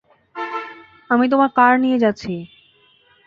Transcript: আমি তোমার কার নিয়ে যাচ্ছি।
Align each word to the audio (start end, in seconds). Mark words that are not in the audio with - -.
আমি 1.09 1.25
তোমার 1.29 1.49
কার 1.55 1.73
নিয়ে 1.79 1.97
যাচ্ছি। 1.97 2.33